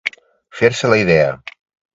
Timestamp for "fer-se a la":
0.61-0.99